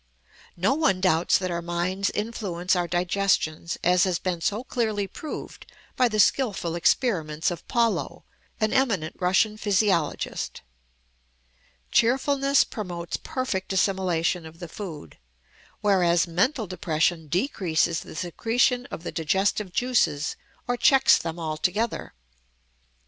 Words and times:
No 0.57 0.73
one 0.73 0.99
doubts 0.99 1.37
that 1.37 1.51
our 1.51 1.61
minds 1.61 2.09
influence 2.09 2.75
our 2.75 2.87
digestions 2.87 3.77
as 3.83 4.03
has 4.03 4.17
been 4.17 4.41
so 4.41 4.63
clearly 4.63 5.05
proved 5.05 5.71
by 5.95 6.07
the 6.09 6.19
skillful 6.19 6.73
experiments 6.73 7.51
of 7.51 7.67
Pawlow, 7.67 8.23
an 8.59 8.73
eminent 8.73 9.15
Russian 9.19 9.57
physiologist. 9.57 10.61
Cheerfulness 11.91 12.63
promotes 12.63 13.17
perfect 13.17 13.73
assimilation 13.73 14.43
of 14.47 14.57
the 14.57 14.67
food, 14.67 15.19
whereas 15.81 16.25
mental 16.25 16.65
depression 16.65 17.27
decreases 17.27 17.99
the 17.99 18.15
secretion 18.15 18.87
of 18.87 19.03
the 19.03 19.11
digestive 19.11 19.71
juices 19.71 20.35
or 20.67 20.77
checks 20.77 21.19
them 21.19 21.39
altogether. 21.39 22.15